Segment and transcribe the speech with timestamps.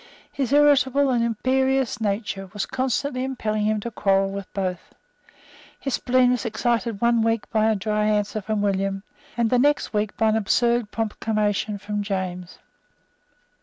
[0.31, 4.95] His irritable and imperious nature was constantly impelling him to quarrel with both.
[5.79, 9.03] His spleen was excited one week by a dry answer from William,
[9.37, 12.57] and the next week by an absurd proclamation from James.